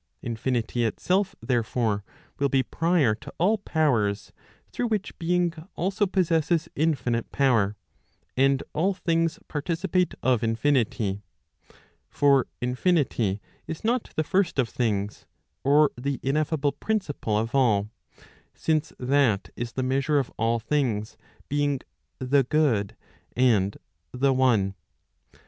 Infinity 0.23 0.83
itself 0.83 1.35
therefore, 1.43 2.03
will 2.39 2.49
be 2.49 2.63
prior 2.63 3.13
to 3.13 3.31
all 3.37 3.59
powers, 3.59 4.31
through 4.71 4.87
which 4.87 5.15
being 5.19 5.53
also 5.75 6.07
possesses 6.07 6.67
infinite 6.75 7.31
power, 7.31 7.75
and 8.35 8.63
all 8.73 8.95
things 8.95 9.37
participate 9.47 10.15
of 10.23 10.43
infinity. 10.43 11.21
For 12.09 12.47
infinity 12.61 13.41
is 13.67 13.83
not 13.83 14.09
the 14.15 14.23
first 14.23 14.57
of 14.57 14.69
things 14.69 15.27
[or 15.63 15.91
the 15.95 16.19
ineffable 16.23 16.71
principle 16.71 17.37
of 17.37 17.53
all] 17.53 17.87
since 18.55 18.93
that 18.97 19.51
is 19.55 19.73
the 19.73 19.83
measure 19.83 20.17
of 20.17 20.31
all 20.35 20.57
things, 20.57 21.15
being 21.47 21.79
the 22.17 22.41
good 22.43 22.95
and 23.37 23.77
the 24.11 24.33
one. 24.33 24.73